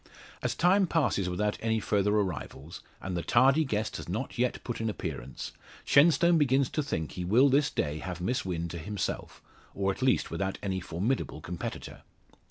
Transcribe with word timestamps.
As 0.41 0.55
time 0.55 0.87
passes 0.87 1.29
without 1.29 1.59
any 1.61 1.79
further 1.79 2.09
arrivals, 2.11 2.81
and 3.03 3.15
the 3.15 3.21
tardy 3.21 3.63
guest 3.63 3.97
has 3.97 4.09
not 4.09 4.35
yet 4.35 4.63
put 4.63 4.81
in 4.81 4.89
appearance, 4.89 5.51
Shenstone 5.85 6.39
begins 6.39 6.69
to 6.71 6.81
think 6.81 7.11
he 7.11 7.23
will 7.23 7.49
this 7.49 7.69
day 7.69 7.99
have 7.99 8.19
Miss 8.19 8.43
Wynn 8.43 8.67
to 8.69 8.79
himself, 8.79 9.43
or 9.75 9.91
at 9.91 10.01
least 10.01 10.31
without 10.31 10.57
any 10.63 10.79
very 10.79 10.81
formidable 10.87 11.39
competitor. 11.39 12.01